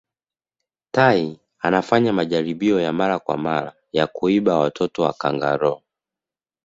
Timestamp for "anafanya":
1.59-2.13